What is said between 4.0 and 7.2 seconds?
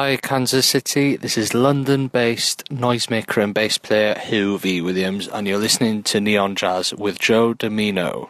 Huw V. Williams, and you're listening to Neon Jazz with